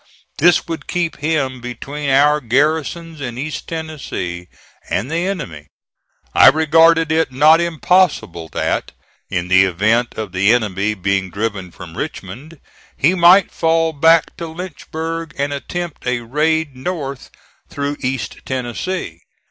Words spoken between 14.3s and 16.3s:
to Lynchburg and attempt a